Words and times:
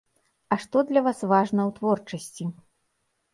А 0.53 0.55
што 0.63 0.81
для 0.91 1.03
вас 1.07 1.19
важна 1.33 1.61
ў 1.69 1.75
творчасці? 1.77 2.49